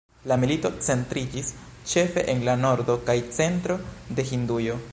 [0.29, 1.51] La milito centriĝis
[1.91, 3.77] ĉefe en la nordo kaj centro
[4.19, 4.79] de Hindujo.